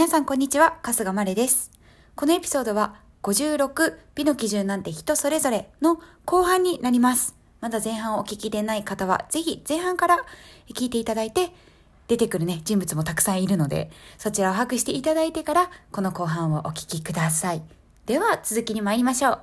[0.00, 1.70] 皆さんこんにちは、春日まれです。
[2.16, 7.36] このエピソードは56美の基準なんて人それぞれの後半になります。
[7.60, 10.20] まだ前半をお聞きでない方は、ぜひ前半から
[10.74, 11.50] 聞いていただいて、
[12.08, 17.62] 出てくるね、人物もたくさんいるので、そちらを把握していただいてから、この後半をお聞きください。
[18.06, 19.40] では、続きに参りましょう。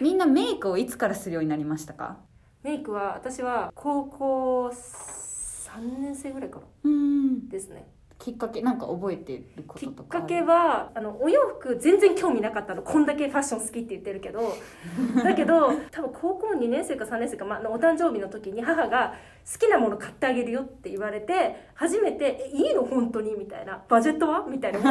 [0.00, 2.29] みんなメイクをいつからするようになりましたか？
[2.62, 7.48] メイクは私は高校3年生ぐらいからうん。
[7.48, 7.86] ですね。
[8.18, 10.22] きっかけなんか覚えてるこきっととかある？
[10.24, 12.82] かけはあのお洋服全然興味なかったの。
[12.82, 14.40] こんだけファッション好きって言ってるけど。
[15.24, 19.14] だけど多分高校2年生か3年生か、まあ、のお誕生日の時に母が
[19.50, 22.84] 好きなもの買ってあげるよって言われて初めて「えいいの？
[22.84, 24.78] 本当に?」みたいな「バジェットは?」みたいな。
[24.82, 24.86] で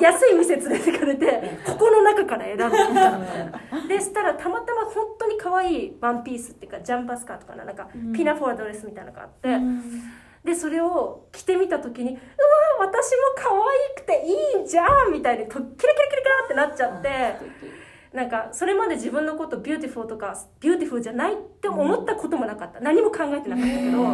[0.00, 3.16] 安い店連れてかれてここの中から選んでみたみたい
[3.72, 8.12] なでしたらたまたま本当に可愛いワンピースっていうかジャンパースカートかななんかうん。
[8.12, 9.48] pinafore dress みたいなのがあって。
[9.48, 9.82] うん。
[10.44, 12.18] でそれを着てみた時にうわ
[12.80, 17.36] 私も可愛くていいじゃんみたいにとキラキラキラキラってなっちゃって
[18.12, 22.80] なんかそれまで自分のことビューティフルとかビューティフルじゃないって思ったこともなかった。
[22.80, 24.04] 何も考えてなかったけど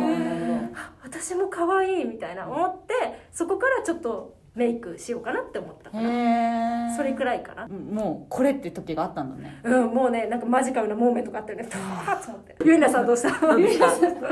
[0.74, 2.94] あ私も可愛いみたいな思って
[3.32, 7.68] そこからちょっとメイクしようかなって思ったかなへえそれくらいかな。
[7.68, 9.60] もうこれって時があったんだね。
[9.64, 11.68] うんもうねなんかマジカルなモーメントがあったよね。
[11.70, 12.56] パーッと思って。
[12.64, 13.30] ゆいなさんどうした？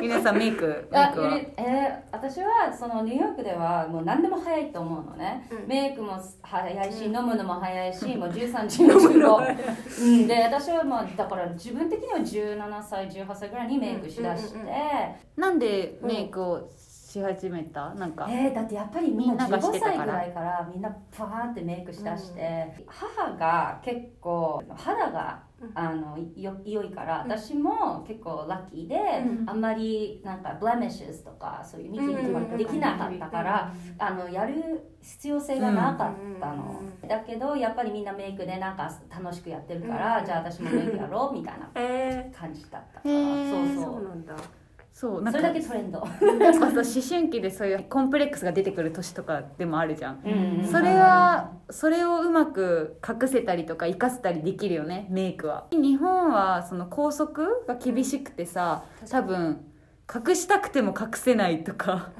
[0.01, 1.31] 皆さんメイクメイあクは。
[1.35, 5.69] ゆりえー私はそのニューヨークではもう何でも早いと思うのね、うん。
[5.69, 7.17] メイクも早いし、うん。
[7.17, 8.95] 飲むのも早いし、 もう13時の。
[8.95, 9.57] 15
[10.03, 10.27] うん。
[10.27, 14.75] で私はまあだから自分的には17歳18歳ぐらいにメイクしだして、うんうんうん。
[15.37, 16.69] なんでメイクを
[17.17, 17.95] し始めた？
[17.95, 18.27] なんか。
[18.29, 19.97] えーだってやっぱりみんなみんながして15たから。
[19.97, 25.71] 歳ぐらいからみんなパーンってメイクしだして、母が結構肌がうん。
[25.75, 27.31] あのよ良いからうん。
[27.31, 29.49] 私も結構ラッキーで、うん。
[29.49, 34.55] あんまりなんかブレミッシュとかそういうニキビとかできなかったから、あのやる
[35.01, 40.27] 必要性がなかったの、だけどやっぱりみんなメイクでなんか楽しくやってるから、うん。
[40.27, 43.51] じゃあ私もメイクやろうみたいなえ感じだったから、へー。
[43.51, 44.35] そうー、そそううなんだ
[44.99, 46.05] そうなんかそれだけトレンド、や
[46.53, 50.21] っぱさ思春期でそういうコンプレックスが出てくる年とかでもあるじゃん。
[50.25, 55.67] うんそれはそれをうまく隠せたりとか生かせたりできるよねメイクは。
[55.71, 59.67] 日本はその校則が厳しくてさ多分
[60.09, 62.13] 隠したくても隠せないとか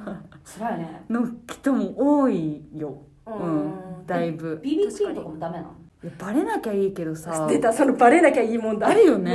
[0.59, 1.03] 辛いね。
[1.09, 2.99] の人も多いよ。
[3.27, 3.69] ううん
[4.03, 4.07] ん。
[4.07, 4.61] だいぶ。
[4.63, 5.76] BB クリームとかもダメなの？
[6.19, 7.47] バレなきゃいいけどさ。
[7.49, 8.89] 出たそのバレなきゃいいもんだ。
[8.89, 9.33] あるよね。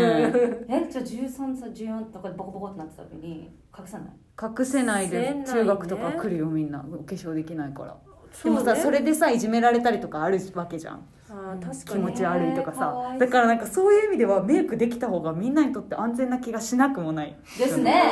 [0.70, 4.10] えじゃあ13歳14とかでボコボコってなってた時に隠さない。
[4.42, 5.64] 隠せないで 隠せないね。
[5.64, 6.86] 中学とか来るよみんな。
[6.88, 7.98] お化粧できないから
[8.44, 11.02] でもさそれでさいじめられたりとかあるわけじゃん。
[11.30, 13.16] あー確か気に持ち悪いとかさ。
[13.18, 17.36] だからなんかそういう意味ではメイクできた方がみんなにとって安全な気がしなくもない。
[17.58, 18.03] ですね。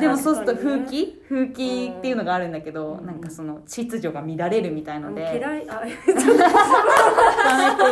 [0.00, 3.06] でもそうすると風紀風紀っていうのがあるんだけどうん。
[3.06, 5.20] なんかその秩序が乱れるみたいので。
[5.38, 5.66] 嫌い。
[5.68, 6.06] あ ダメって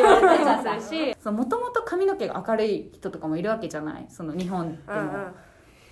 [0.03, 1.17] 言われたりもするし。
[1.31, 4.07] もともと髪の毛が明るい人とかもいるわけじゃない？
[4.09, 5.13] その日本でも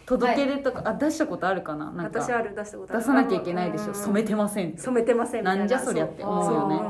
[0.06, 1.90] 届け出とか、あ出したことあるかな？
[1.90, 3.00] なんか私ある出したことある。
[3.02, 3.86] 出さなきゃいけないでしょ。
[3.88, 3.94] うん。
[3.94, 5.58] 染めてませんって染めてませんみたいな。
[5.58, 6.22] なんじゃそりゃって。
[6.22, 6.54] 思う。
[6.54, 6.80] よね。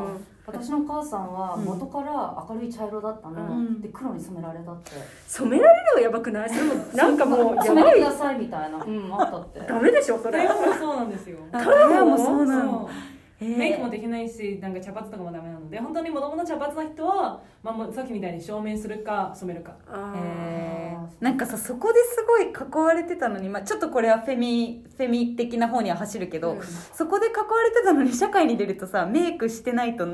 [0.47, 3.81] 私のお母さんは元から明るい茶色だったの、うん。
[3.81, 4.91] で黒に染められたって。
[5.27, 6.51] 染められるのはやばくない？
[6.51, 8.79] それもなんかもうやばい染めてくださいみたいな。
[8.79, 9.61] うんあったって。
[9.67, 10.45] ダメでしょそれ。
[10.47, 11.39] もそうなんですよ。
[11.53, 12.91] あ台湾もそうなその
[13.41, 19.77] うメイクもできないしなんか茶髪とかもダメなので本当にもともと茶髪な人は、まあ、もうさっきみたいに証明するか染めるか。
[21.21, 26.63] なんかさそこですごい囲われてたのに、まあ、ちょっとこれはフェミフェミ的な方には走るけど、うん。
[26.63, 30.07] そこで囲われてたのに社会に出るとさメイクしてないと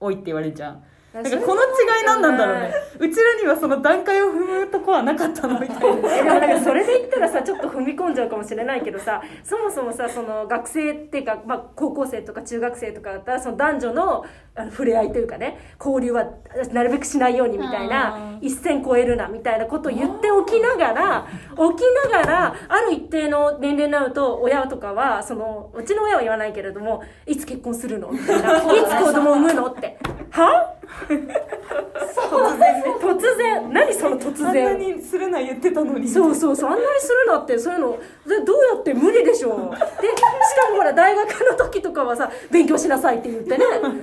[0.00, 1.66] 多いって言われるじゃんーだからこの違
[2.02, 2.72] い何なんだろうね。
[3.00, 16.26] うちらにはその段階を踏むとこはなかったのみたいなえでもなんかそれで言ったらさちょっと踏み込んじゃうかもしれないけどさそもそもさその学生っていうか、まあ、高校生とか中学生とかだったらその男女のあの触れ合いというかね交流は
[16.72, 28.10] なるべくしないようにみたいなうん一線超えるなみたいなことを言っておきながら起きながらある一定の年齢になると親とかはそのうちの親は言わないけれどもいつ結婚するの？
[28.10, 28.58] みたいな。
[28.74, 29.66] いつ子供を産むの？
[29.66, 29.98] って
[30.30, 30.76] は？
[31.00, 32.70] 突然。
[32.70, 33.72] ね突然。
[33.72, 36.08] 何その突あんな然にするな言ってたのに。
[36.08, 36.70] そうそうそう。
[36.70, 37.58] あんなにするなって。
[37.58, 37.98] そういうの。
[38.26, 39.70] でどうやって無理でしょう。
[39.70, 43.58] でしかもほら大学の時とかはさ勉強しなさいって言ってね。
[43.60, 43.98] それ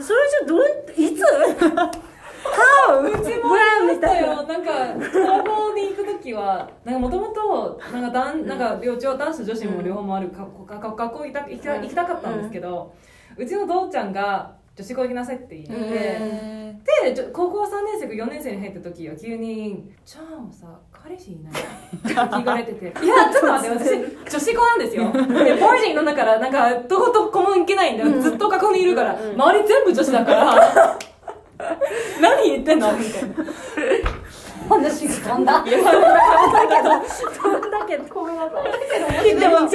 [0.00, 0.60] じゃどう
[0.96, 1.22] いつ
[2.42, 3.00] ？How?
[3.00, 3.94] うちも When?
[3.94, 4.58] みたよな。
[4.62, 4.70] んか
[5.12, 12.94] 高校に行く時はなんかもともとなんかだんなんか両方男子と女子も両方もある学校学学校行きた行きた行きたかったんですけど、
[13.36, 16.74] うちの父ちゃんが女子校行きなさいって言って、へ
[17.14, 21.56] で高校3年生か4年生に入った時は急に「じゃあさ彼氏いないっ
[22.02, 23.90] て聞かれてて いやちょっと待って私
[24.32, 25.12] 女子校なんですよ。
[25.12, 25.34] でボー
[25.80, 30.98] ディングのだからなんかどことこも行けないんだよ、ずっと学校にいるから、周り全部女子だから。
[32.20, 32.92] 何言ってんの？
[32.92, 33.28] みたいな
[34.68, 35.64] 話が飛んだ。
[35.64, 38.04] そんだけど。
[38.14, 38.62] ごめんなさ
[39.26, 39.68] いでも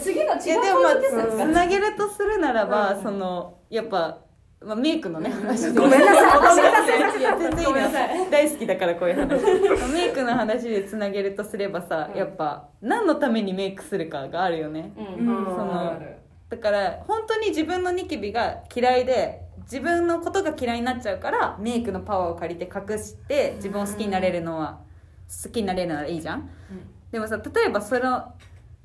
[0.00, 0.96] 次の違うでもまあ
[1.26, 4.18] つなげるとするならば、そのやっぱ、
[4.60, 6.36] まあ、メイクのね話ごめんなさ
[8.14, 8.30] い。
[8.30, 9.42] 大好きだからこういう話。
[9.92, 14.92] メイクの話でつなげるとすればさ、やっぱ何のためにメイクするかがあるよね。
[14.96, 15.28] うん。
[15.28, 15.44] うん。
[15.44, 16.00] その
[16.48, 24.80] だから本当に自分のニキビが嫌いで自分のことが嫌いになっちゃうからメイクのパワーを借りて隠して自分を好きになれるのは
[25.44, 26.50] 好きになれるならいいじゃん、
[27.10, 28.34] でもさ例えばその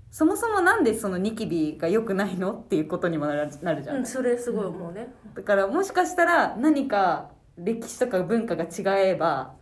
[0.09, 5.13] そもそもなんでそのニキビが良くないのっていうことにもなるなるじゃん、うんそれすごい思うね。
[5.35, 9.53] だからもしかしたら何か歴史とか文化が違えば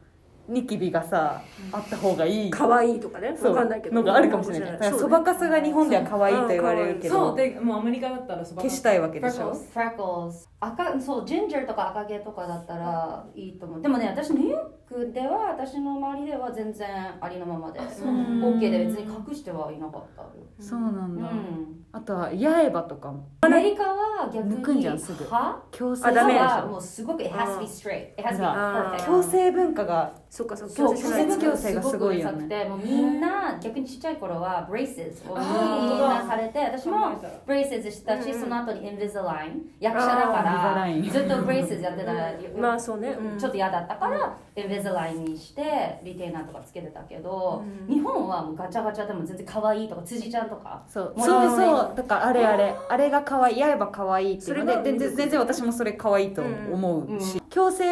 [0.48, 2.52] ニキビがさあった方がいい。
[2.52, 3.54] 可愛いとかねそう。
[3.54, 3.96] わかんないけど。
[3.96, 4.72] のがあるかもしれない。
[4.74, 7.16] だからそばかすが日本では可愛いと言われるけど。
[7.30, 13.82] そうでもうアメリカだったらそば消したいわけでしょ？Freckles 赤そうジンジャーとか赤毛とかだったらいいと思う。
[13.82, 14.56] でもね私ニュー
[14.88, 16.88] クでは私の周りでは全然
[17.20, 20.22] ありのままで OK で別に隠してはいなかった。
[20.22, 20.30] よ
[20.60, 21.86] そうなんだ、うん。
[21.92, 23.28] あとは八重歯とかも。
[23.42, 25.26] アメリカは逆に抜くんじゃんすぐ。
[25.26, 28.14] 歯矯正あダメでしょはもうすごく it has to be straight.
[28.18, 29.06] It has to be あ perfect.
[29.06, 30.76] 矯正文化がそっかそっか。
[30.76, 32.66] そう矯正しないと矯正がすごいよね。
[32.66, 38.42] もうみんな逆にちっちゃい頃は braces をみんなされて私考もえたら braces したしうんうん。
[38.42, 43.10] その後に Invisalign 役者だからずっと braces やってたらまあそうね。
[43.10, 43.40] うん。
[43.40, 44.38] ちょっと嫌だったから
[44.82, 51.50] Invisalign にしてリテイナーとかつけてたけど日本はもうガチャガチャでも全然可愛いとか辻ちゃんとかそうそう。
[51.50, 52.76] ねそうだからあれあれ。
[52.90, 53.62] あれが可愛い。
[53.62, 57.46] 八重歯可愛いってそれがで全然全然私もそれ可愛いと思うし、うん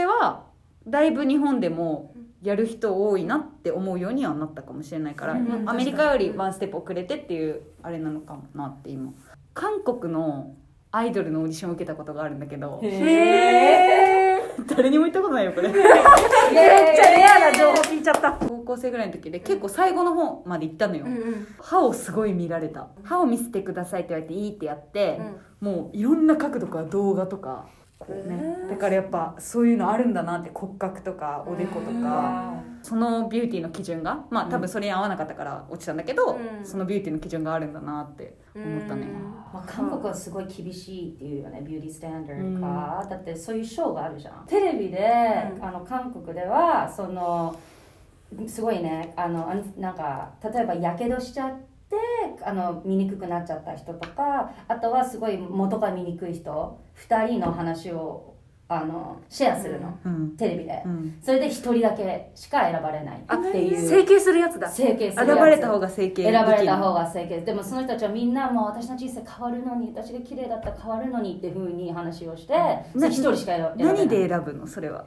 [0.08, 0.44] は
[0.86, 9.14] だいぶ日本でもやる人多いなって思うようにはなったかもしれないから、うんアメリカよりワンステップ遅れてっていうあれなのかなって今
[9.54, 10.54] 韓国の
[10.92, 12.88] アイドルのオーディションを受けたことがあるんだけどへ
[14.20, 14.23] え
[14.76, 15.70] 誰にも言ったことないよこれ。
[15.72, 18.34] めっちゃレアな情報聞いちゃった。
[18.34, 22.88] 高校生ぐらいの時で結構最後の方まで行ったのよ、うん歯をすごい見られた。
[23.04, 25.20] 歯を見せてくださいって言われていいってやって、
[25.60, 27.68] もういろんな角度から動画とか
[28.70, 32.54] だからやっぱそういうのあるんだなって骨格とかおでことか。
[32.84, 36.66] そのビューティーの基準がまあ多分それに合わなかったから落ちたんだけど、うん。
[36.66, 39.08] そのビューティーの基準があるんだなって思ったね、
[39.54, 44.46] まあ、韓国はすごい厳しいっていうよねビューティースタンダードか、だってそういうショーがあるじゃん。
[44.46, 44.98] テレビで、
[45.56, 45.66] うん。
[45.66, 47.58] あの韓国ではその
[48.48, 51.73] すごいねあのなんか例えばやけどしちゃって
[52.44, 56.80] あの見にくくなっちゃった人とかあとはすごい元が見にくい人
[57.10, 58.34] 2人の話を
[58.70, 61.20] あのシェアするの、うんテレビで、うん。
[61.22, 63.90] それで1人だけしか選ばれないっていう。
[63.90, 64.68] 整形するやつだ。
[64.70, 67.42] 整形する選ばれた方が整形選ばれた方が整形。
[67.42, 72.54] でもその人たちはみんなもう私の人生変わるのに私が綺麗だったら変わるのにっていうふうに話をして
[72.94, 74.66] それ一人しか選ばれない何で選ぶの？
[74.66, 75.06] それは。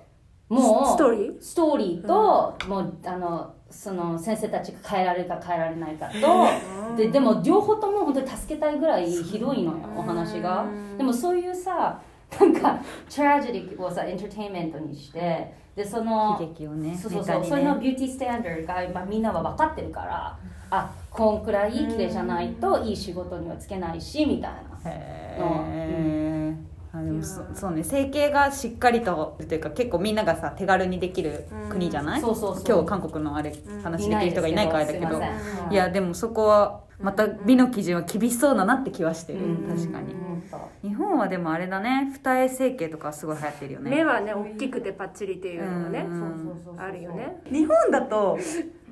[0.48, 1.40] もうストーリー？
[1.40, 10.66] ストーリーと、もうあのその先生たちが変えられるか変えられないかとででも両方とも本当に助けたいぐらいひどいのよお話が。
[10.96, 12.00] でもそういうさ
[12.40, 12.80] なんか
[13.14, 20.38] トラジェディをさエンターテインメントにしてでその悲劇をねそうそうそう、ネタにそれのねビューティースタンダードが、まあ、みんなは分かってるから
[20.70, 26.54] あこんくらい綺麗じゃないといい仕事にはつけないしみたいなへえ
[26.98, 32.64] あでもそそうね整形がしっかりとというか結構みんながさ手軽にできる国じゃない、そうそうそう。
[32.66, 40.12] 今日韓国のあれ話できる人がいないからだけど、いないですけどいやでもそこはまた美の基準は厳しそうだなって気はしてる、うん確かに。
[40.14, 42.12] うんと日本はでもあれだね。
[42.14, 43.90] 二重整形とかすごい流行ってるよね。
[43.90, 47.42] 目はね大きくてパッチリっていうのがねうんそうそうそうそうあるよね。
[47.50, 48.38] 日本だと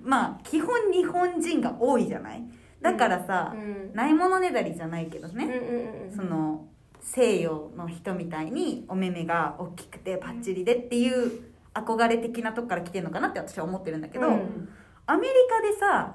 [0.03, 2.45] まあ基本日本人が多いじゃない？
[2.83, 3.95] だからさ、うん。
[3.95, 6.17] ないものねだりじゃないけどね、うんうんうん。
[6.17, 6.67] その
[7.05, 11.43] 西洋の人みたいにお目目が大きくてパッチリでっていう
[11.75, 14.69] 憧れ的なとこから来てるのかなって私は思ってるんだけど、うん。
[15.07, 16.15] アメリカでさ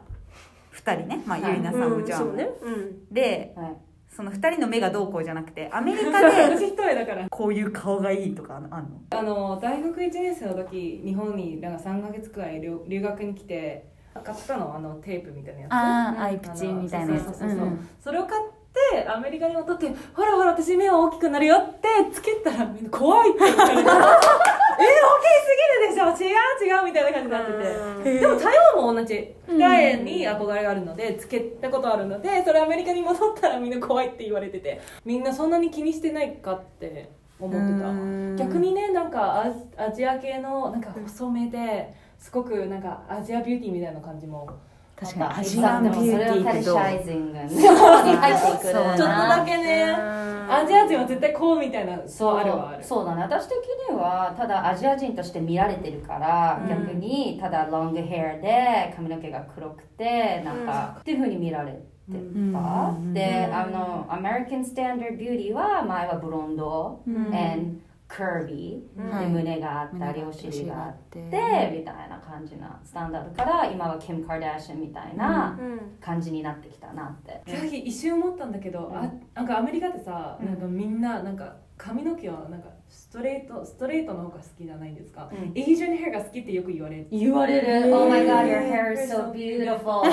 [0.74, 1.51] 2人ねまあはい。
[1.53, 2.50] ゆいなさんもじゃあ、そうね。
[2.62, 3.13] うん。
[3.13, 3.77] ではい。
[4.10, 6.27] その2人の目がどうこうじゃなくてアメリカで
[7.29, 9.01] こういう顔がいいとかあんの？
[9.12, 13.86] あの大学1年生の時日本になんか3ヶ月くらい留留学に来て
[14.24, 14.75] 買ったの？
[14.75, 15.72] あのテープみたいなやつ。
[15.72, 16.24] うん。
[16.24, 17.38] アイプチみたいなやつ。
[18.00, 18.59] それを買って
[19.08, 23.82] アメリカに戻ってほらほら私目は大きくなるよってつけたらみんな怖いって言われて。
[23.82, 23.96] え大きす
[25.82, 26.06] ぎるでしょ。
[26.10, 28.20] 違う違うみたいな感じになってて。
[28.20, 29.36] でも台湾も同じ。
[29.48, 34.80] 二重に憧れがあるのでつけたことあるのでそれアメリカに戻ったらみんな怖いって言われてて。
[35.04, 37.10] みんなそんなに気にしてないかって
[37.40, 37.90] 思ってた。
[37.90, 38.36] うん。
[38.38, 39.46] 逆にねなんか
[39.78, 44.50] アアジア系のなんか細めですごくなんかアジアビューティーみたいな感じも
[45.00, 47.39] 確かにアアジジアンビューティーけどィーけどフェリシャイジング。
[47.39, 49.96] の方に入ってくるそうちょっとだけね
[50.50, 52.84] アジア人は絶対こうみたいなそうあるはある。
[52.84, 53.58] そうだね私的
[53.89, 56.70] にはただアジア人として見られてるから、うん。
[56.70, 61.77] 逆にただロングヘアで髪の毛が黒くてなんか、っていうふうに見られて
[62.12, 62.22] た、う
[63.00, 63.13] ん。
[63.13, 67.34] で、うんあのアメリカンスタンダードビューティーは前はブロンド、うん。
[67.34, 67.79] and
[68.10, 69.20] curvy、うん。
[69.20, 75.80] で胸があったりお尻があってみたいな感じなスタンダードから今はキム・カーダシャンみたいなうん。
[76.01, 80.48] 感じになってきたなって、さっき一瞬思ったんだけど、あなんかアメリカってさ、うん。
[80.48, 85.51] なんかみんななんか髪の毛はなんかストレートストレートの方が好きじゃないですか、うん。
[85.56, 87.08] エイジアンヘアが好きってよく言われる。
[87.12, 87.94] 言われる、うん。
[87.94, 90.04] Oh my god, your hair is so beautiful.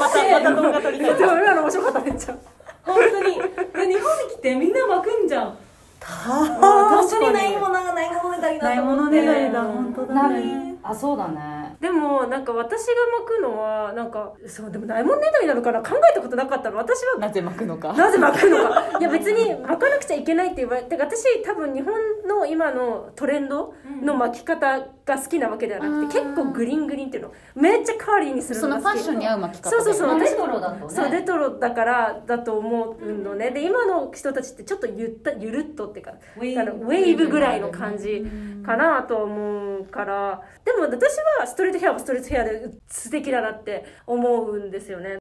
[0.00, 0.08] ま
[0.40, 2.36] た動画撮りたい今の面白かっためっちゃ
[2.82, 5.58] 本当にで日本に来てみんな巻くんじゃん
[6.02, 7.32] あ確かに。
[7.34, 10.74] ないものがないものねだりないものねだりだ本当だね。
[10.82, 11.40] あそうだね
[11.80, 17.18] でもなんか私が巻くのはなんかそうでもないもんねだりなのかな考えたことなかったの私は。
[17.18, 17.94] なぜ巻くのか。
[17.94, 18.84] なぜ巻くのか。
[19.00, 21.94] いや別に巻かなくちゃいけないって言われて私多分日本
[22.28, 23.72] の今のトレンド
[24.02, 28.90] の巻き方が好きなわけではなくて、うん結構グリングリンっていうのめっちゃカーリーにするそのが好き。
[28.90, 30.20] のファッションに合う巻き方そうそうそう。
[30.20, 30.90] レトロだとね。
[30.90, 33.50] そうレトロだからだと思うのね。
[33.50, 38.26] で今の人たちってちょっとゆったゆるっとっていうかウェーブぐらいの感じ
[38.66, 40.42] かなと思うから。
[40.64, 45.18] でも私はストレートヘアはストレートヘアで素敵だなって思うんですよね。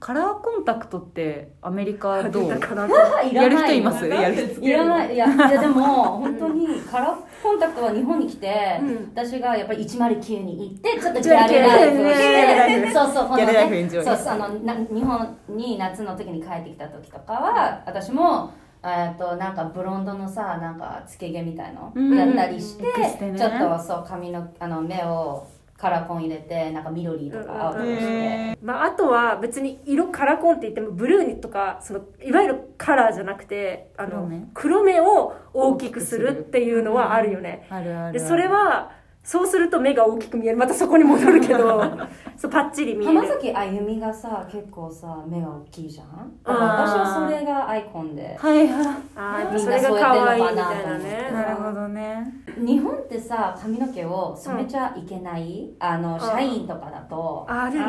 [0.00, 2.48] カラーコンタクトってアメリカどう？
[2.48, 4.06] だからいらないやる人います？
[4.06, 4.60] やる人。
[4.62, 5.14] いらない。
[5.14, 9.12] いやいやでも本当にカラーコンタクトは日本に来て、うん。
[9.12, 18.52] 私がやっぱり109に行ってちょっとギャルライフをギャルライしてそうそうこのギャルライフエねそうそうあのな日本に夏の時に帰ってきた時とかは私も
[18.84, 25.46] えっとなんかブロンドのさなんかつけ毛みたいのうんやったりして、エクステねちょっとそう髪のあの目を
[25.78, 34.46] カラコン入れてなんか緑とか青とかして、へまあ、あとは別に色カラコンって言ってもブルーにとかそのいわゆるカラーじゃなくてあの黒目。
[34.54, 37.68] 黒目を大きくするっていうのはあるよね。
[37.70, 38.18] ーあるある。
[38.18, 38.90] でそれは
[39.28, 40.56] そうすると目が大きく見える。
[40.56, 41.82] またそこに戻るけど。
[42.34, 43.20] そうパッチリ見える。
[43.20, 46.32] 浜崎あゆみがさ結構さ目が大きいじゃん。
[46.46, 48.38] 私はそれがアイコンで。
[48.40, 49.60] はいはい。
[49.60, 51.30] それが可愛いみたいなね。
[51.30, 52.32] なるほどね。
[52.56, 57.84] 日本ってさ髪の毛を染めちゃいけない、あの社員とかだとあるね。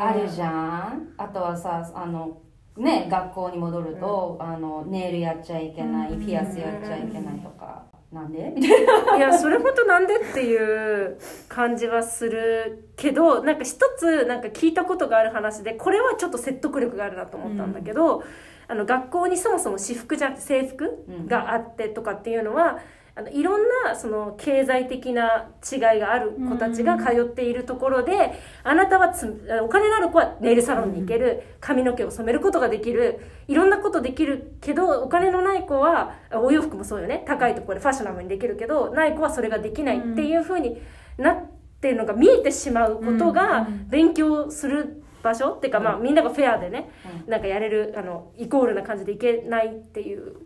[0.00, 1.08] あるじゃん。
[1.18, 2.30] あとはさあの
[2.78, 6.24] ね学校に戻ると、あのネイルやっちゃいけない、うん。
[6.24, 7.82] ピアスやっちゃいけないとか、
[8.16, 8.52] なんで？
[8.56, 9.16] みたいな。
[9.16, 11.18] いやそれ本当なんでっていう
[11.48, 18.22] 感じはするけどなんか一つなんか聞いたことがある話でこれはちょっと説得力があるなと思ったんだけど、
[18.68, 22.78] あの学校にそもそも私服じゃ制服があってとかっていうのは、
[23.18, 37.24] あのいろんなその経済的な違いがある子たちが通っているところで、あなたはつお金のある子はネイルサロンに行ける、髪の毛を染めることができるいろんなことできるけどお金のない子はあお洋服もそうよね。
[37.26, 40.76] 高いところでファッショナブルにできるけどない子はそれができないっていうふうに
[41.16, 46.90] なってるのが見えてしまうことが勉強する場所っていうか、まあ、みんながフェアでね、
[47.26, 50.36] なんかやれるあのイコールな感じでいけないっていう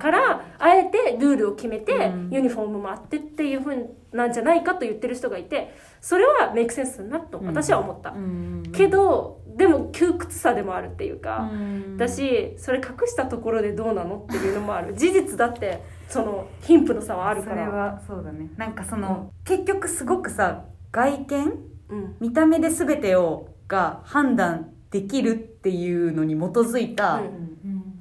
[0.00, 2.30] からあえてルールを決めて、うん。
[2.30, 8.62] ユニフォームもあってっていうふうなんじゃないかと言ってる人がいてそれはメイクセンスだなと私は思った、うん。
[8.72, 11.96] けどでも窮屈さでもあるっていうか、うん。
[11.96, 14.94] だしそれ隠したところでどうなのっていうのもある。
[14.98, 17.56] 事実だってその貧富の差はあるから。
[17.56, 18.50] それはそうだね。
[18.56, 21.52] なんかその結局すごくさ外見
[21.88, 22.16] うん。
[22.20, 27.44] 見た目で全てをが判断できるっていうのに基づいたうん。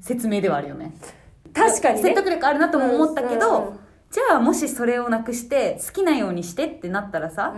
[0.03, 0.93] 説明ではあるよね、
[1.53, 2.01] 確かにね。
[2.01, 3.79] 説得力あるなとも思ったけど、うん
[4.13, 7.55] じゃあもしそれをなくして好きなようにしてってなったらさ、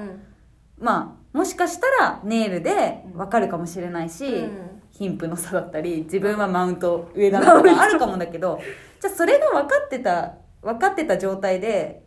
[0.79, 4.81] まあもしかしたらネイルでわかるかもしれないし、うん。
[4.91, 8.61] 貧富の差だったり自分はマウント上だなとかあるかもだけど
[9.01, 12.01] じゃあそれが分かってた分かってた状態で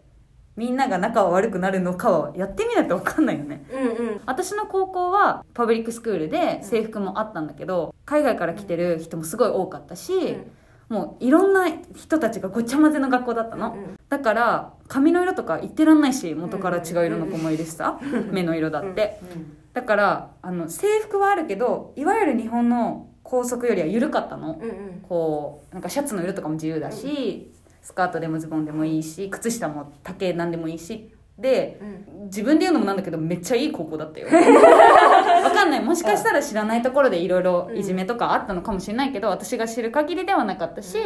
[0.57, 3.67] みんなが仲は悪くなるのかはやってみないと分かんないよね。
[3.71, 4.21] うんうん。
[4.25, 10.39] 私の高校はパブリックスクールで制服もあったんだけど海外から来てる人もすごい多かったし、
[10.89, 19.21] もういろんな人たちがごちゃ混ぜの学校だったの、うんだから髪の色とか言ってらんないし元から違う色の子もいるしさ、目の色だって、
[19.75, 25.05] だからあの制服はあるけどいわゆる日本の校則よりは緩かったの、うんうん。
[25.07, 27.53] こうなんかシャツの色とかも自由だし、
[27.83, 31.99] スカートでもズボンでもいいし靴下も丈なんでもいいしでうん。
[32.29, 34.27] 自分で言うのもなんだけどめっちゃいい高校だったよ。
[34.33, 35.83] わかんない。
[35.83, 40.99] もしかしたら知らないところでいろいろいじめとかあったのかもしれないけど私が知る限りではなかったし、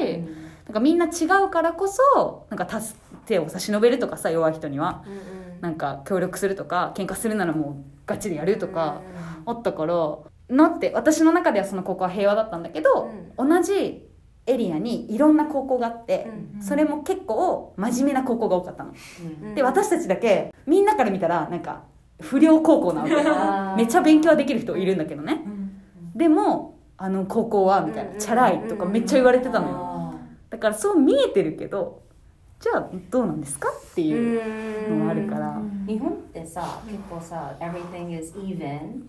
[0.66, 5.04] なんかみんな違うからこそなんか助手を差し伸べるとかさ弱い人には。
[5.60, 7.74] なんか協力するとか喧嘩するならもう
[8.04, 9.00] ガチでやるとか
[9.46, 14.08] あったからなって私の中ではその高校は平和だったんだけど、同じ
[14.46, 16.26] エリアにいろんな高校があって、
[16.61, 18.92] それも結構真面目な高校が多かったの。
[19.44, 19.54] うん。
[19.54, 21.82] で私たちだけみんなから見たらなんか
[22.20, 23.14] 不良高校なわけ。
[23.82, 25.42] めっちゃ勉強はできる人いるんだけどね。
[26.14, 28.14] でもあの高校はみたいうん。
[28.14, 29.76] なチャラいとかめっちゃ言われてたのよ。
[29.78, 30.14] あ
[30.50, 32.02] だからそう見えてるけど
[32.61, 35.52] じゃあどうなんですかっていうのがあるから。
[35.87, 39.04] ー日本ってさ結構さ everything is even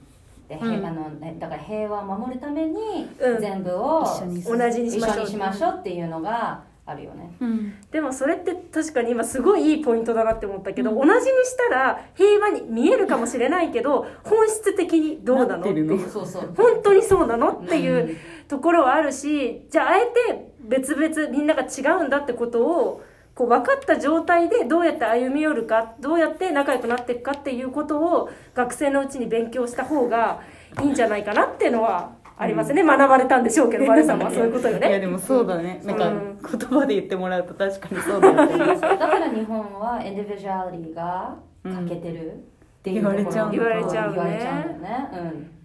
[0.59, 0.85] で、へうん。
[0.85, 3.41] あのねだから平和を守るためにうん。
[3.41, 7.35] 全部を一緒に同じにしましょう一緒にしましょうっていうのがあるよね。
[7.39, 7.73] うん。
[7.91, 11.07] でもそれって確かに今すごいいいポイントだなって思ったけど、うん。
[11.07, 16.09] 同じにしたら平和に見えるかもしれないけど本質的にどうなのっていう。
[16.09, 16.53] そうそう。
[16.55, 18.17] 本当にそうなのっていう
[18.47, 23.03] ところはあるしじゃああえて別々みんなが違うんだってことを
[23.35, 30.41] こう分かった状態でどうやって歩み寄るかどうやって仲良くなっていくかっていうことを学生のうちに勉強した方が
[30.81, 34.29] いいんじゃないかなっていうのはありますね、学ばれたんでしょうけどバレさんは。
[34.31, 34.89] そういうことよね。
[34.89, 35.79] いやでもそうだね。
[35.85, 38.57] なんかうん言葉で言ってもらうと確かにそうだよね。
[38.57, 42.35] だから日本はインディビジュアリティが欠けてるっ
[42.81, 44.15] ていうところ言われちゃうんだ言われちゃうね。
[44.15, 45.09] 言われちゃうんだよね、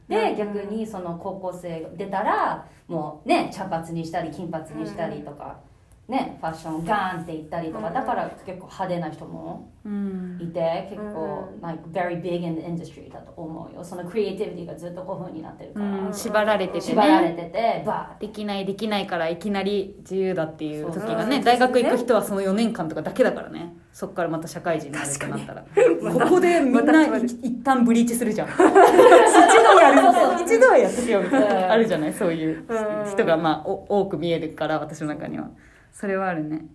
[0.08, 5.56] うん、で逆にその高校生が出たらもうね茶髪にしたり金髪にしたりとか、
[6.08, 7.94] ねファッションガーンっていったりとか、うん。
[7.94, 10.38] だから結構派手な人もうん。
[10.40, 11.60] いて結構、うん。
[11.60, 13.84] like very big in the industry だと思うよ。
[13.84, 16.12] そのクリエイティビティがずっとこういう風になってるから、うん。
[16.14, 23.74] 縛られてて縛られねててバできないできないからいきなり自由だっていう時がね大学行く人はその4年間とかだけだからね。
[23.92, 25.62] そっからまた社会人になるってなったら。
[26.12, 28.48] ここでみんな一旦ブリーチするじゃん。
[28.48, 28.64] 一度
[29.80, 30.42] やる。
[30.44, 31.48] 一度はやっとけよみたいうん。
[31.48, 32.12] なあるじゃない？
[32.14, 33.10] そういううん。
[33.10, 35.48] 人がまあお多く見えるから私の中には
[35.92, 36.66] それはあるね。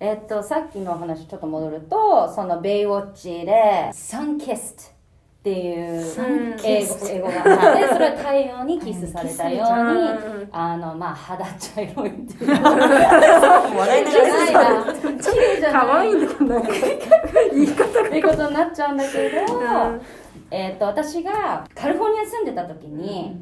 [0.00, 4.82] えっとさっきの話ちょっと戻るとそのベイウォッチで「サンキスト」
[5.40, 6.04] っていう
[6.64, 10.48] 英語英語があってそれは太陽にキスされたようにうん。
[10.52, 12.50] あのまあ肌茶色いっていう。
[12.50, 14.10] 笑いながら。
[14.10, 16.68] じゃないな綺麗じゃない可愛いんだけどなんか
[17.52, 20.00] 言い方っていうことになっちゃうんだけど、うん。
[20.50, 23.36] えっと私がカリフォルニアに住んでた時に、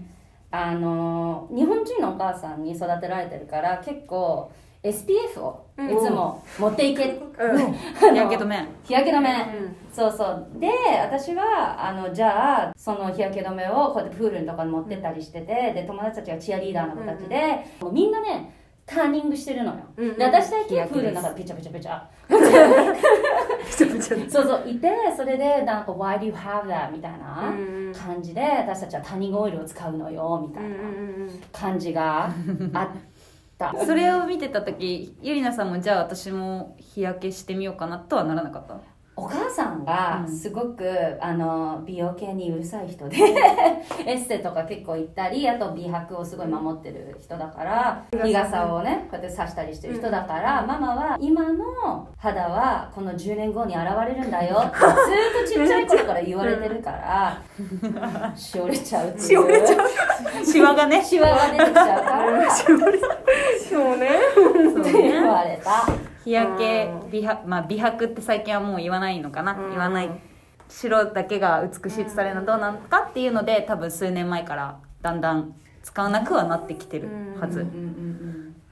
[0.50, 4.50] あの日本人のお母さんに育てられてるから結構
[4.82, 7.04] SPF をいつも持っていけ、
[7.38, 7.72] うん。
[7.72, 8.66] 日焼け止め。
[8.84, 9.76] 日焼け止め、うん。
[9.92, 10.48] そうそう。
[10.58, 10.68] で
[11.00, 18.54] 私はあのじゃあその日焼け止めをこうやってプールとかに持ってったりしててで友達たちがチアリーダーの子たちで、もうみんなね
[18.86, 20.92] ターニングしてるのよ、うんで私だけ日焼けです。
[20.94, 22.02] プールの中でピチャピチャピチャ。
[22.28, 24.30] ピチャピチャ。
[24.32, 24.68] そうそう。
[24.68, 30.68] いてそれでなんか「Why do you have that?」みたいなうん感じで私たちはターニングオイルを使うのよみたいな
[31.52, 32.30] 感じが
[32.72, 32.88] あっ
[33.58, 33.74] た。
[33.84, 38.80] それを見てた時ゆりなさんもじゃあ私も日焼けしてみようかなとはならなかった
[39.18, 40.38] お母さんがうん。
[40.38, 43.16] すごく、あの美容系にうるさい人で
[44.06, 54.62] エステとか結構行ったりあと美白をすごい守ってる人だから日傘をねこうやって刺したりしてる人だから、ママは今の肌はこの10年後に現れるんだよ。
[54.64, 54.86] っ てずっ
[55.46, 59.26] とちっちゃい頃から言われてるからしおれちゃうっていう。
[59.26, 59.76] しおれちゃ
[60.44, 61.02] シワがね。
[61.02, 62.50] シワが出てきちゃうから。
[62.54, 63.96] そう。
[63.96, 67.10] ねそうって言ねわれた日焼けうん。
[67.10, 69.70] 美白まあ美白って最近はもう言わないのかな、うん。
[69.70, 70.10] 言わない
[70.68, 77.08] 白だけが美しいとされるのはどうなのかっていうので多分数年前からだんだん使わなくはなってきてる
[77.40, 77.66] はず、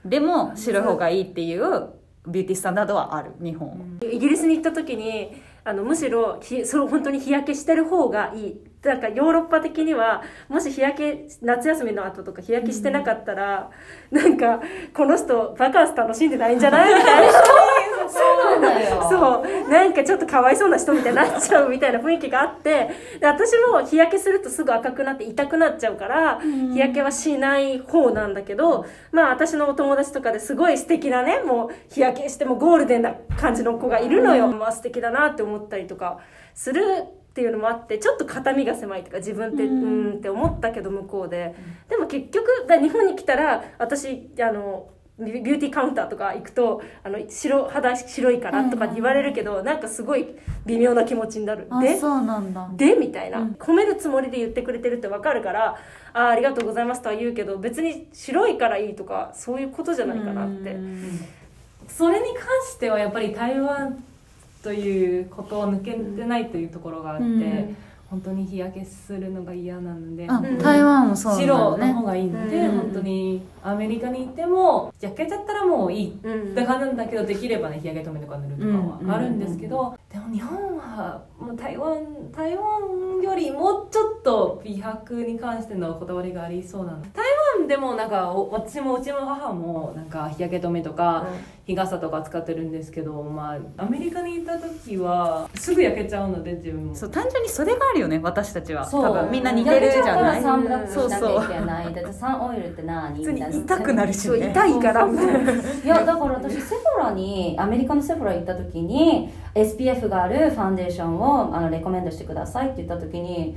[0.04, 1.88] でも白い方がいいっていう
[2.26, 5.32] ビューティースタンダードはある日本は、イギリスに行った時に
[5.68, 8.60] あのむしろひそれ本当に日焼けしてる方がいい。
[8.84, 13.68] なんかヨーロッパ的にはもし日焼け夏休みの後とか日焼けしてなかったら、
[14.12, 14.60] なんか
[14.94, 16.94] この人バカンス楽しんでないんじゃない？
[16.94, 17.32] みたいな
[18.56, 19.08] そうなんだよ。
[19.08, 19.70] そう。
[19.70, 22.90] なんかちょっとかわいそうな人みたいになっちゃうみたいな雰囲気があって
[23.20, 36.18] で私も日焼けするとすぐ赤くなって痛くなっちゃうから日焼けはしない方なんだけどまあ私のお友達とかですごい素敵なねもう日焼けしてもゴールデンな感じの子がいるのよ、まあ素敵だなって思ったりとか
[36.54, 41.54] するっていうのもあってちょっと肩身が狭いとか自分ってううんって思ったけど向こうで。
[41.88, 50.26] でも結局だ日本に来たら私あのビビューティーカウンターとか行くとあの白肌白いからとか言われるけど、なんかすごい
[50.66, 51.68] 微妙な気持ちになる。
[51.80, 51.98] で？
[51.98, 52.68] そうなんだ。
[52.76, 52.94] で？
[52.96, 53.52] みたいな、うん。
[53.52, 55.76] 褒めるつもりで言ってくれてるって分かるから
[56.12, 60.76] あーありがとうございますとは言うけど別に白いからいいとかそういうことじゃないかなって。
[61.88, 64.04] それに関してはやっぱり台湾
[64.62, 67.76] ということを抜けてないというところがあって、うん
[68.08, 70.28] 本当に日焼けするのが嫌なので、
[70.62, 81.96] 台湾もそうなん白の方がいいので、うん本当にアメリカに行っても焼けちゃったらもういいうんって感じなんだけどできればね日焼け止めとか塗るとうんかはあるんですけど、でも日本はもう台湾
[82.30, 87.02] 台湾よりもうちょっと美白に関してのこだわりがありそうなの。
[87.12, 91.26] 台湾でもなんかお私もうちの母もなんか日焼け止めとか
[91.66, 96.94] 日傘とか使ってるんですけど、まあ、アメリカにいた時はすぐ焼けちゃうので自分も。
[96.94, 98.84] そう単純にそれがあるよね私たちは。
[98.84, 99.02] そう。
[99.02, 100.42] 多分みんな似てるじゃない？
[100.42, 101.94] サンブラックしなきそうゃいけない。
[101.94, 103.18] だってサンオイルって何？
[103.18, 103.48] みたいな。
[103.48, 104.50] 痛くなるしね。
[104.50, 105.52] 痛いからみたいな。
[105.52, 113.56] いやだから私セフォラにアメリカのセフォラ行った時に SPF があるファンデーションをあのレコメンドしてくださいって言った時に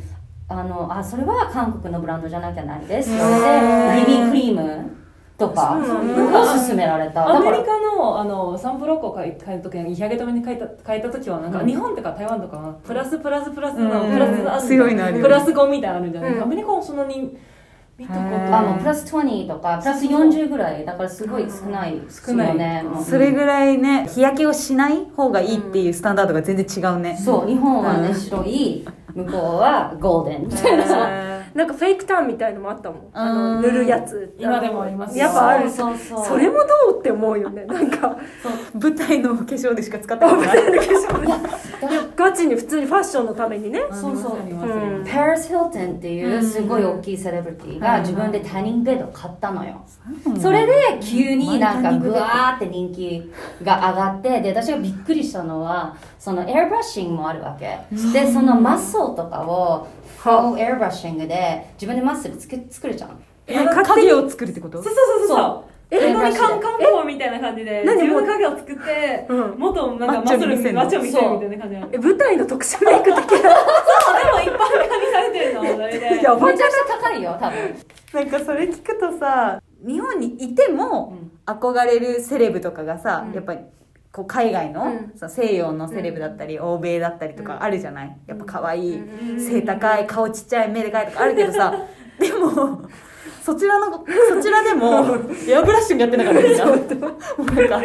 [0.49, 3.09] あのあそれは韓国のブランドじゃなきゃないです。
[3.09, 4.89] それで BB クリーム
[5.37, 6.41] とかそうなんだ。
[6.41, 7.29] を勧められた。
[7.29, 11.67] アメリカのあのサンプロックを買い買えた時に日焼け止めに変えた変えた時はなんか、うん。
[11.67, 14.11] 日本とか台湾とかはプラスプラスプラスの、うん。
[14.11, 16.43] プラスプラス5みたいなのあるじゃない、うん。
[16.43, 17.37] アメリカはそんなに
[17.99, 23.03] 見たことへーあもうプラス20とかプラス40ぐらいだからすごい少ない少ないよねもう。
[23.03, 27.17] それぐらいね日焼けをしない方がいいっていうスタンダードが全然違うね。
[27.17, 28.15] そう日本はねうん。
[28.15, 30.87] 白い向こうはゴールデンみたいな
[31.53, 33.09] なんかフェイクターンみたいのもあったもん。
[33.13, 33.55] あうん。
[33.55, 34.35] の塗るやつ。
[34.37, 35.17] 今でもあります。
[35.17, 35.69] よやっぱある。
[35.69, 36.25] そうそうそう。
[36.25, 37.65] それもどうって思うよね。
[37.65, 38.17] なんか
[38.73, 40.57] 舞台の化粧でしか使ったことない。
[42.15, 43.81] ガチに普通にファッションのためにね。
[43.91, 44.37] そうそう。
[45.09, 49.81] パリス・ヒルトンっていうすごい大きいセレブリティが自分でターニングベッドを買ったのよ。
[50.39, 53.31] それで急になんかグワーって人気
[53.63, 57.79] が上がってで私がびっくりしたのはそのエアブラッシングもあるわけ
[58.13, 61.38] でそのマッスルとかをフォーエアブラッシングで
[61.73, 63.15] 自分でマッスルつけ作れちゃうの。
[63.47, 64.83] え影を作るってこと？
[64.83, 65.69] そうそうそうそうそう。
[65.91, 70.81] え本当にカンカンポーみたいな感じで何自分の影を作って、うんもっとなんかマッチョに見せんの？
[70.81, 73.17] マッチョ見せるみたいな感じえ舞台の特殊メイク的な？
[73.17, 73.25] も
[74.39, 76.67] 一般化にされてるのそれでやめちゃくちゃ
[77.01, 77.75] 高いよ多分。
[78.13, 83.33] なんかそれ聞くとさ日本にいても憧れるセレブとかがさ、うん。
[83.33, 83.61] やっぱり
[84.19, 85.13] こう海外の,、うん。
[85.15, 88.17] その西洋のセレブだったり、欧米だったりとかあるじゃない？
[88.27, 88.99] やっぱ可愛い、
[89.31, 89.39] うん。
[89.39, 91.73] 背高い顔ちっちゃい目でかいとかあるけどさ
[92.19, 92.81] でも
[93.41, 95.05] そちらのそちらでも
[95.47, 97.81] エアブラッシングやってなかったじゃんもうなんか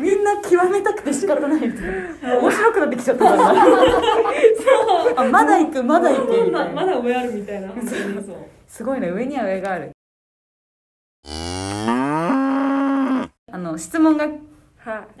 [0.00, 1.82] みんな極めたくて仕方ないみたい
[2.22, 2.38] な。
[2.40, 3.50] 面白くなってきちゃったから
[5.16, 6.74] あまだ行くまだ行くみたいな。
[6.74, 7.68] まだ上あるみたいな。
[8.66, 9.92] すごいね上には上がある。
[13.50, 14.47] あの質問がはい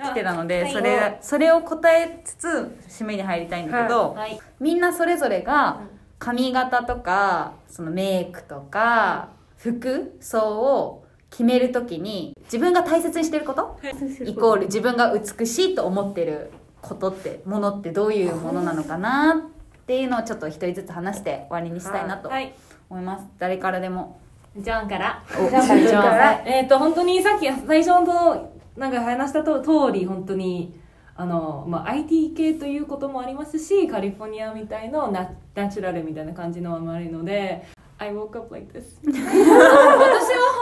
[0.02, 0.72] 来てたので、はい。
[0.72, 2.46] それそれを答えつつ
[2.88, 4.40] 締めに入りたいんだけど、はい。
[4.60, 5.80] みんなそれぞれが
[6.18, 13.78] 髪型とかそのメイクとか服装を決めるときに自分が大切にしてること？
[14.24, 16.50] イコール自分が美しいと思ってる
[16.80, 22.54] ことってものってどういうものなのかなっていうのをちょっと一人ずつ話して終わりにしたいなとはい。
[22.88, 23.26] 思います。
[23.38, 24.18] 誰からでも？
[24.56, 25.22] ジョアンから。
[25.38, 26.32] おじゃあ一番から。
[26.46, 30.78] えっ、と本当にさっき最初のなんか話したと通り本当に
[31.16, 37.66] あの、まあ、IT 系ということもありますしカリフォルニアみたいのナナチュラルみたいな感じのもあるので
[38.00, 38.94] I woke up like this.
[39.02, 39.18] 私は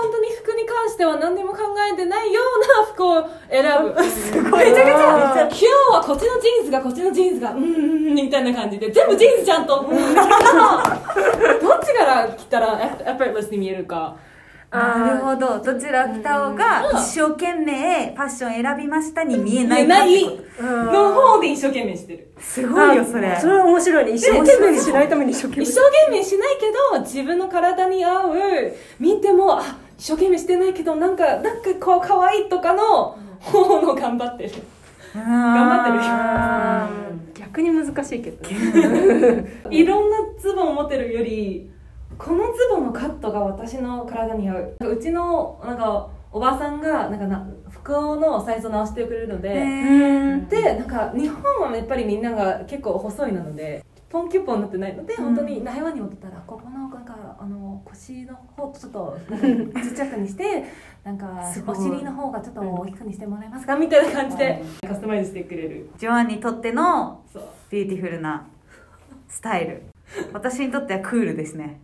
[0.00, 1.58] 本当に服に関しては何でも考
[1.92, 4.02] えてないような服を選ぶ。
[4.04, 5.40] すごいめちゃくちゃ。
[5.42, 9.80] 今日はこっちのジーンズがこっちのジーンズがうーんみたいな感じで全部ジーンズちゃんと。
[9.80, 9.88] うん。
[9.88, 9.96] どっ
[11.84, 14.16] ちから着たらエフェレスに見えるか
[14.76, 15.58] なるほど。
[15.60, 20.62] どちら来た方が一生懸命ファッション選びましたに見えないかってこと。
[20.92, 22.32] の方で一生懸命してる。
[22.38, 23.36] すごいよそれ。
[23.40, 24.12] それは面白いね。
[24.12, 25.62] 一生懸命しないために一生懸命。
[25.64, 28.32] 一生懸命しないけど自分の体に合う
[29.00, 34.50] 見てもあ一生懸命してないけどなんかなんかこう可愛いとかの方の頑張ってる。
[35.14, 37.38] 頑あー。
[37.38, 39.62] 逆に難しいけどね。
[39.70, 41.70] いろんなズボンを持ってるより
[42.18, 44.76] このズボンのカットが私の体に合う。
[44.80, 59.18] うちのなんかおばさんがなんかな服のサイズを直してくれるので、でなんか日本はやっぱりみんなが結構細いなのでポンキュッポンになってないので、本当に台湾に戻ったらここのなんかあの腰の方ちょっと
[59.82, 60.64] ちっちゃくにして
[61.04, 65.90] なんかお尻の方がちょっと大きくにしてもらえますかみたいな感じでカスタマイズしてくれる。
[65.98, 67.20] ジョアンにとっての
[67.70, 68.46] ビューティフルな
[69.28, 69.82] スタイル。
[70.32, 71.80] 私にとってはクールですね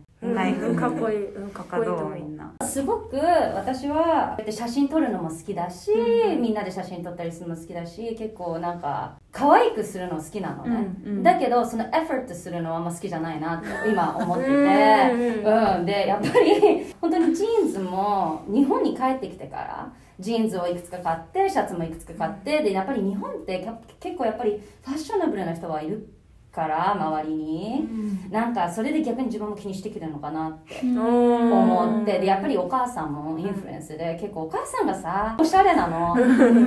[0.75, 1.35] かっこいい。
[1.35, 2.11] うんかっこいいとど思う。
[2.11, 5.91] うみんなすごく私は写真撮るのも好きだし、
[6.39, 11.23] みんなで写真撮ったりするのも好きだし結構なんか可愛くするの好きなのね、うんうん。
[11.23, 14.51] だけどそのエフォートするのはあんま好きじゃないなって今思ってて。
[14.51, 15.77] うん。
[15.77, 15.85] うん。
[15.85, 23.67] でやっぱり本当にジーンズも日本に帰ってきてからジーンズをいくつか買ってシャツもいくつか買ってでやっぱり日本って
[23.99, 26.07] 結構やっぱりファッショナブルな人はいる
[26.53, 27.89] から周りに、
[28.29, 32.19] なんかそれで逆に自分も気にしてくるのかなって思思って。
[32.19, 36.15] でやっぱりお母さんもインフルエンスで結構お母さんがさおしゃれなの。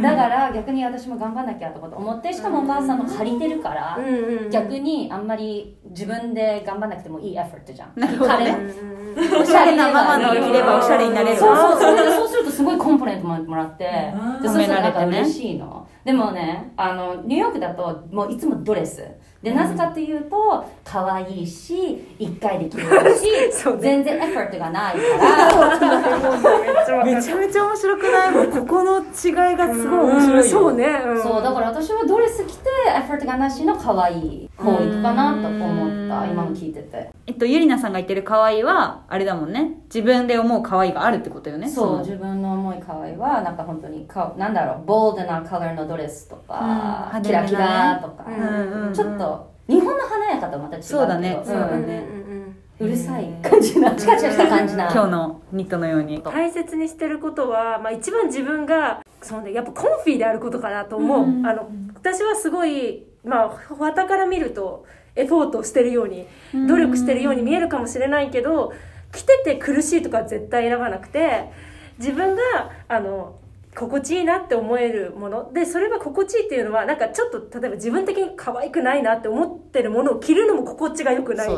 [0.03, 3.99] だから逆に私も頑張んなきゃとかと思ってしかもお母さんも借りてるから
[4.51, 7.93] 逆にあんまり自分で頑張んなくてもいいエフォートじゃん。
[7.95, 8.57] なるほどね。
[9.17, 11.37] 彼おしゃれなママのを着ればおしゃれになれる。
[11.39, 15.87] そうそうそれでそうするとすごいコンプレントもらってそうするとなんか嬉しいの。
[16.05, 19.05] でもねあのニューヨークだともういつもドレス
[19.47, 23.23] でなぜかっていうと可愛いし一回で着れるし
[23.79, 25.01] 全然エフォートがないか
[26.91, 27.05] ら。
[27.05, 28.33] めちゃめちゃ面白くない？
[28.33, 30.43] もうここの違いがすごい面白いよ。
[30.43, 30.87] そうね。
[31.23, 31.43] そう。
[31.43, 37.11] だから私はドレス着てエフォートがなしの可愛い方行くかなと思った今の聞いてて。
[37.29, 39.75] えっとゆりなさんが言ってる可愛いはあれだもんね。
[39.85, 41.69] 自分で思う可愛いがあるってことよね。
[41.69, 47.23] そうの自分の思い可愛いはなんか本当にかなんだろうボールドなカラーのドレスとか、うん。
[47.23, 48.95] キラキラとか、うんうんうん。
[48.95, 51.31] ちょっと日本の華やかとまた違うそうだね。
[51.35, 51.45] ん。
[51.45, 52.17] そうだね。
[52.79, 54.91] うるさい感じなチカチカした感じな。
[54.93, 66.27] 今日のニットのように大切にしてることは、まあ、一番自分がそう、ね、やっぱコンフィであることかなと思う、うんあの私はすごいまあ旗から見るとエフォートしてるように
[66.69, 68.73] 努力してるように見えるかもしれないけど
[69.13, 71.51] 着てて苦しいとかは絶対選ばなくて
[71.99, 72.43] 自分が
[72.87, 73.41] あの
[73.77, 75.53] 心地いいなって思えるもの。
[75.53, 81.49] でそれが心地いいっていうのはなんかちょっと例えば自分的に可愛くないなって思ってるものを着るのも心地が良くない。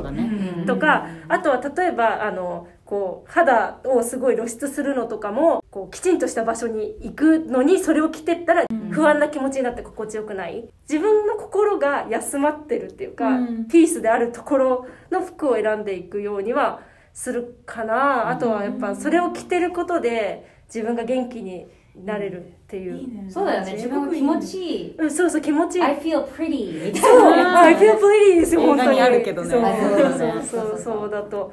[0.66, 10.68] とか、あとは例えばあのこう肌をすごい露出するのとかもこうきちんとした場所に行くのにそれを着てったら不安な気持ちになって心地よくない。
[10.88, 13.68] 自分の心が休まってるっていうか、うん。
[13.68, 16.80] ピースであるところの服を選んでいくようには
[17.12, 18.28] するかな。
[18.28, 21.66] あとはやっぱそれを着てることで自分が元気に
[22.04, 23.72] なれるっていう、そうだよね。
[23.72, 24.96] 自分が気持ちいい。
[24.96, 25.82] うん、そうそう気持ちいい。
[25.82, 26.94] I feel pretty.
[26.96, 28.96] そう、な I feel pretty ですよ、本当に。
[28.96, 29.50] にあるけどね。
[29.50, 31.52] そうあそうそうそうそうだと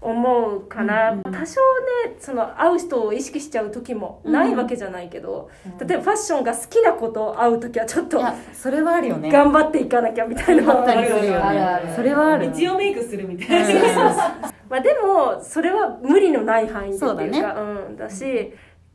[0.00, 1.10] 思うかな。
[1.10, 1.18] うん。
[1.18, 1.60] うん多少
[2.06, 8.20] ね、その会う人を意識しちゃう時もないわけじゃないけど、例えばファッションが好きな子と会う時はちょっと
[8.52, 9.30] それはあるよね。
[9.30, 11.94] 頑張っていかなきゃみたいなあるするよねあるある。
[11.94, 12.46] それはある。
[12.46, 18.52] 一応メイクするみたいなまあでもそれは無理のない範囲でっていうかうん、だし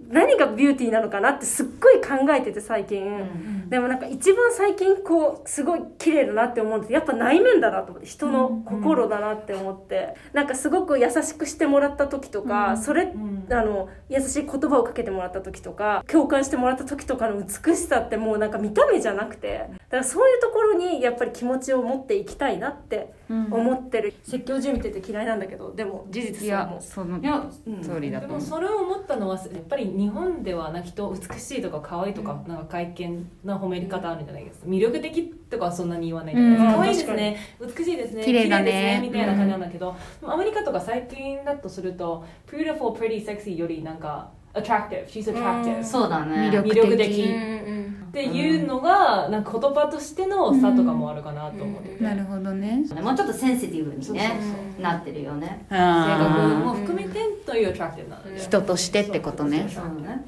[0.07, 13.13] 何がビューティーなのかなってすっごい考えてて最近、でもなんか一番最近こうすごい綺麗だなって思うのってやっぱ内面だなと思って人の心だなって思って、なんかすごく優しくしてもらった時とか、それ、
[13.51, 26.75] あの優しい言葉をかけてもらった時とか共感してもらった時とかの美しさってもうなんか見た目じゃなくてだからそういうところにやっぱり気持ちを持っていきたいなって思ってる、説教じみてて嫌いなんだけどでも事実いそう思う。
[26.75, 27.45] やそのいや
[27.81, 28.39] 通りだでと思う。
[28.39, 34.67] もそれを思ったのはやっぱり日本ではな人美しいとか可愛いとかなんか外見の褒め方あるんじゃないですか。
[34.67, 36.35] 魅力的とかはそんなに言わない。
[36.35, 36.75] じゃないですか、うん。
[36.75, 37.37] 可愛いですね。
[37.77, 38.23] 美しいですね。
[38.23, 38.65] 綺麗だね。
[38.65, 39.07] ですね。
[39.07, 45.07] みたいな感じなんだけど、アメリカとか最近だとすると beautiful pretty sexy よりなんか attractive.
[45.07, 46.49] She's attractive、そうだね。
[46.49, 47.89] 魅力的。
[48.09, 52.83] っていうのがなんか言葉としての差とかもあるかなと思ってて、なるほどね。
[53.01, 54.39] もうちょっとセンシティブにそうね
[54.75, 54.81] そう。
[54.81, 55.65] なってるよね。
[55.69, 59.69] 性格あも含めてという attractive なので、ー人としてってことね。
[59.69, 60.23] そうね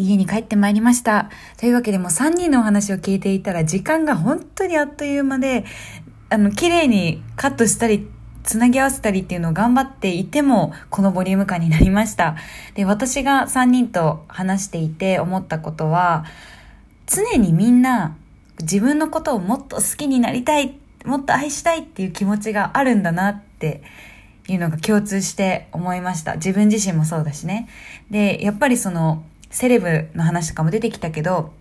[0.00, 1.30] 家に帰ってまいりました。
[1.58, 5.64] というわけでもう3人のお話を聞いていたら時間が本当にあっという間で、
[6.30, 8.08] あの、綺麗にカットしたり、
[8.42, 12.36] つなぎ合わせたりっていうのを頑張っていても、このボリューム感になりました。
[12.74, 16.24] で、私が3人と話していて思ったことは、
[17.06, 18.16] 常にみんな
[18.60, 23.82] 自分のことをもっと好きになりたい、もっと愛したいっていう気持ちがあるんだなって
[24.48, 26.36] いうのが共通して思いました。
[26.36, 27.68] 自分自身もそうだしね。
[28.10, 31.52] で、やっぱりその、セレブの話とかも出てきたけど、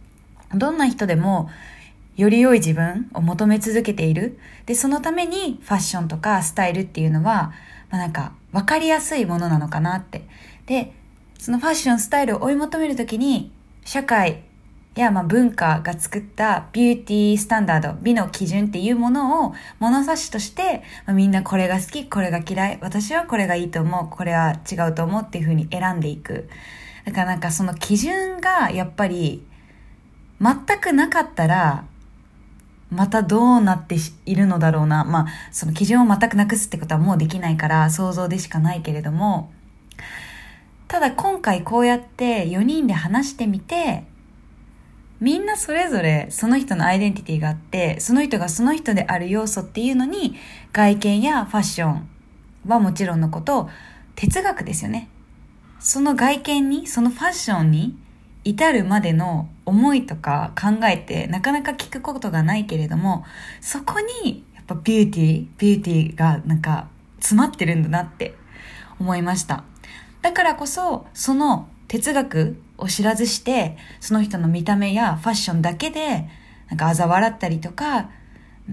[0.53, 1.49] どんな人でも、
[2.15, 4.37] より良い自分を求め続けている。
[4.65, 7.53] で、そのためにファッションとかスタイルっていうのは、
[7.89, 10.23] まあなんか、わかりやすいものなのかなって。
[10.65, 10.93] で、
[11.37, 13.51] そのファッション、スタイルを追い求めるときに、
[13.85, 14.43] 社会
[14.95, 26.49] やまあ文化が作ったビューティースタンダード、美の基準っていうものを物差しとして、まあ、みんなこれが好き、これが嫌い、私はこれがいいと思う、これは違うと思うっていうふうに選んでいく。
[27.09, 29.43] だからなんかその基準がやっぱり
[30.39, 31.85] 全くなかったら、
[32.91, 33.95] またどうなって
[34.27, 35.03] いるのだろうな。
[35.05, 39.51] まあ、その基準を全くなくすってことはもうできないから想像でしかないけれども、
[40.87, 44.03] ただ今回こうやって4人で話してみて、
[45.19, 50.35] みんなそれぞれその人のアイデンティティがあって、その人がその人である要素っていうのに、
[50.73, 52.07] 外見やファッション
[52.67, 53.67] はもちろんのこと、
[54.15, 55.09] 哲学ですよね。
[55.79, 57.97] その外見に、そのファッションに
[58.43, 63.25] 至るまでの思いとか考えてなかなか聞くことがないけれども、
[63.61, 66.87] そこにやっぱビューティー、ビューティーがなんか
[67.19, 68.35] 詰まってるんだなって
[68.99, 69.63] 思いました。
[70.21, 76.29] だからこそ、その哲学を知らずして、その人の見た目やファッションだけで、
[76.69, 78.09] なんか嘲笑ったりとか、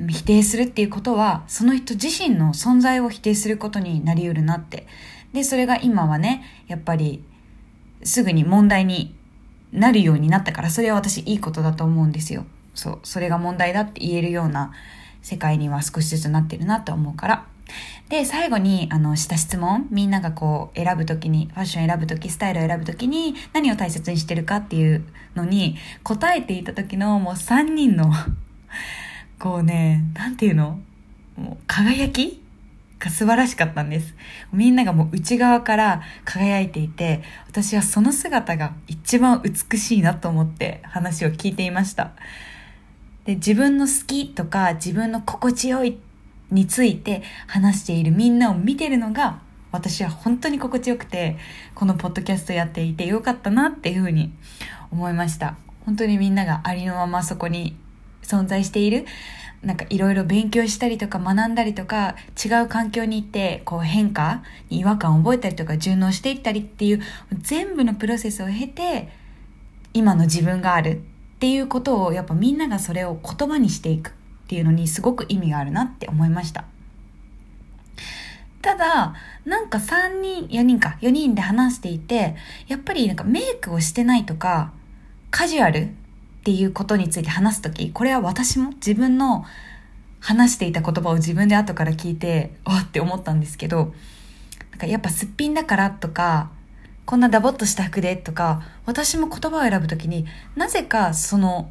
[0.09, 4.87] 否定するっていうことは、その人自身の存在を否定することになり得るなって。
[5.37, 7.22] で、それが今はね、やっぱり、
[8.03, 9.14] すぐに問題に
[9.70, 12.46] なるようになったから、それは私いいことだと思うんですよ。
[12.72, 14.72] そう、それが問題だって言えるような
[15.20, 17.46] 世界には少しずつなってるなと思うから。
[18.09, 19.88] で、最後に、あの、した質問。
[19.90, 28.11] みんながこう、選ぶときに、ファッション選ぶとき、スタイルを選ぶときに、何を大切にしてるかっていうのに、答えていた時の、もう3人の、
[29.38, 30.81] こうね、なんていうの？
[31.37, 32.42] もう、輝き？
[32.99, 34.15] が素晴らしかったんです。
[34.53, 42.13] みんながもう内側から輝いていて、私はその姿が一番美しいなと思って話を聞いていました。
[43.25, 45.99] で、自分の好きとか自分の心地よい
[46.51, 49.41] について話しているみんなを見てるのが
[49.73, 51.37] 私は本当に心地よくて
[51.75, 54.33] このポッドキャストやっていてよかったなっていうふうに
[54.91, 57.77] 思いました本当にみんながありのままそこに
[58.27, 59.07] 存在している
[59.62, 67.01] なんかいろいろ勉強したりとか学んだりとか違う環境に行ってこう変化に違和感を覚えたりとか順応していったりっていう
[67.33, 69.09] 全部のプロセスを経て
[69.95, 70.91] 今の自分がある
[71.37, 74.12] っていうことをやっぱみんながそれを言葉にしていくっ
[74.49, 76.65] ていうのにすごく意味があるなって思いました。
[78.62, 82.35] ただ、なんか3人、4人か、4人で話していて、
[82.67, 84.73] やっぱりなんかメイクをしてないとか、
[85.31, 85.91] カジュアル
[86.47, 89.45] っていうことについて話すとき、これは私も自分の
[90.21, 93.93] 話していた言葉を自分で後から聞いて、わって思ったんですけど、
[94.71, 96.53] なんかやっぱすっぴんだからとか、
[97.05, 101.69] こんなダボっとした服でとか、私も言葉を選ぶときになぜかその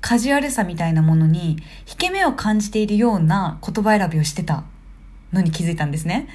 [0.00, 4.64] カジュアルさみたいなものに引け目を感じているような言葉選びをしてた
[5.30, 6.26] のに気づいたんですね。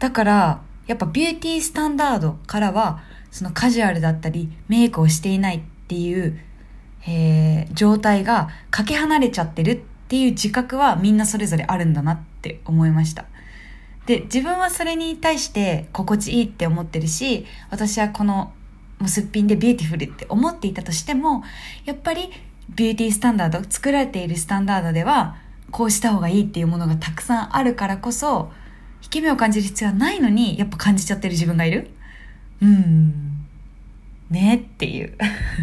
[0.00, 6.40] だから、やっぱ beauty standard からは、そのカジュアルだったり、メイクをしていないっていう、
[7.06, 9.76] えー、状態がかけ離れちゃってるっ
[10.08, 13.26] ていう自覚はみんなそれぞれあるんだなって思いました。
[14.06, 18.52] で、自分はそれに対して心地いいって思ってるし、私はこの、
[18.98, 21.42] もうすっぴんでビューティフルって思っていたとしても、
[21.84, 22.30] やっぱり
[22.74, 25.36] ビューティースタンダード、作られているスタンダードでは、
[25.70, 28.52] こうした方がいいっていうものがたくさんあるからこそ、
[29.02, 31.90] 引け目を感じる必要はないのに、やっぱ感じちゃってる自分がいる
[32.60, 33.33] うん。
[34.34, 35.16] ねっていう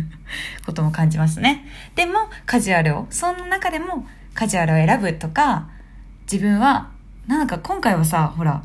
[0.65, 1.65] ことも感じますね。
[1.95, 2.13] でも、
[2.45, 5.69] カジュアルを、その中でもカジュアルを選ぶとか、
[6.31, 6.89] 自分は、
[7.27, 8.63] なんか今回はさ、ほら、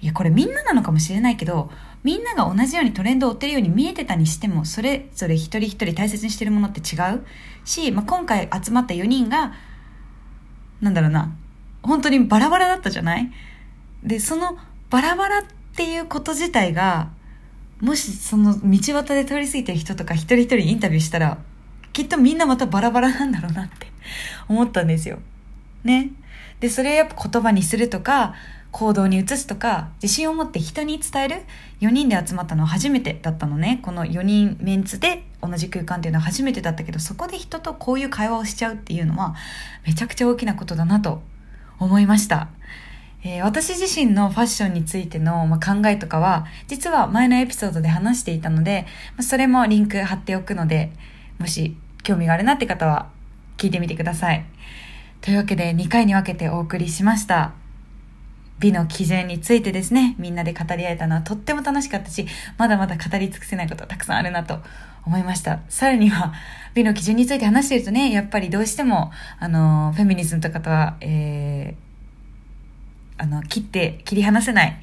[0.00, 1.70] いや、これみんななのかもしれないけど、
[2.04, 7.24] みんなが同じようにトレンドを追ってるように見えてたにしても、それぞれ一人一人大切にしてるものって違う？
[7.64, 9.52] し、まあ、今回集まった4人が、
[10.80, 11.32] なんだろうな、
[11.82, 13.30] 本当にバラバラだったじゃない？
[14.02, 14.58] で、その
[14.90, 15.42] バラバラっ
[15.76, 17.10] ていうこと自体が、
[17.82, 21.38] もしその道端で通り過ぎてる人とか一人一人インタビューしたら、
[21.92, 23.88] きっとみんなまたバラバラなんだろうなって
[24.48, 25.18] 思ったんですよ。
[25.82, 26.12] ね。
[26.60, 28.34] で、それやっぱ言葉にするとか、
[28.70, 31.42] 行動に移すとか、自信を持って人に伝える
[31.80, 33.80] 4人で集まったのは初めてだったのね。
[33.82, 39.34] この4人メンツで同じ空間っていうのは初めてだったけど、そこで人とこういう会話をしちゃうっていうのは、
[39.84, 41.20] めちゃくちゃ大きなことだなと
[41.80, 42.48] 思いました。
[43.24, 50.92] えー私自身のファッションについての、まあ、考えとかは、実は前のエピソードで話していたので、まあそれもリンク貼っておくので、
[51.38, 53.10] もし興味があるなって方は
[53.56, 54.44] 聞いてみてください。
[55.20, 57.52] というわけで2回に分けてお送りしました。
[58.58, 62.26] 美の基準についてですね、みんなで語り合えたのはとっても楽しかったし、
[62.58, 64.58] まだまだ語り尽くせないことたくさんあるなと
[65.04, 65.60] 思いました。
[65.68, 66.32] さらには、
[66.74, 71.91] 美の基準について話してるとね、やっぱりどうしても、あの、フェミニズムとかとは、えー、
[73.22, 74.80] あの、切って、切り離せない、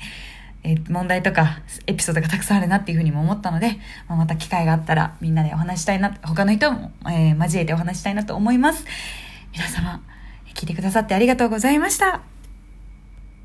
[0.63, 8.85] えー問題とか、エピソードがたくさんあるなっていうふうにも思ったので、まあまた機会があったら、みんなでお話したいな、他の人も、えー交えてお話したいなと思います。
[9.51, 10.01] 皆様、
[10.55, 12.21] 聞いてくださってありがとうございました。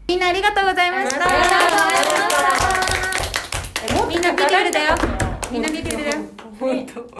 [0.07, 1.24] みんなありがとうございました。
[4.09, 4.95] みんなビューティフルだよ。
[5.51, 6.24] みんなビューティフルだよ。
[6.61, 7.05] 本当